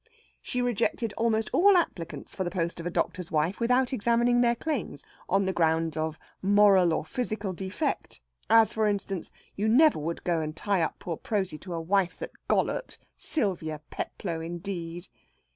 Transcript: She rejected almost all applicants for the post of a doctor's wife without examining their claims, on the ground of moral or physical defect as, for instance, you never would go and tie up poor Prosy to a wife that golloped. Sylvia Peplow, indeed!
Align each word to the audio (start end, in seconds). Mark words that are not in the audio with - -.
She 0.41 0.63
rejected 0.63 1.13
almost 1.15 1.51
all 1.53 1.77
applicants 1.77 2.33
for 2.33 2.43
the 2.43 2.49
post 2.49 2.79
of 2.79 2.87
a 2.87 2.89
doctor's 2.89 3.29
wife 3.29 3.59
without 3.59 3.93
examining 3.93 4.41
their 4.41 4.55
claims, 4.55 5.03
on 5.29 5.45
the 5.45 5.53
ground 5.53 5.95
of 5.95 6.17
moral 6.41 6.91
or 6.91 7.05
physical 7.05 7.53
defect 7.53 8.19
as, 8.49 8.73
for 8.73 8.87
instance, 8.87 9.31
you 9.55 9.67
never 9.69 9.99
would 9.99 10.23
go 10.23 10.41
and 10.41 10.55
tie 10.55 10.81
up 10.81 10.95
poor 10.97 11.17
Prosy 11.17 11.59
to 11.59 11.73
a 11.75 11.79
wife 11.79 12.17
that 12.17 12.31
golloped. 12.49 12.97
Sylvia 13.15 13.79
Peplow, 13.91 14.39
indeed! 14.43 15.07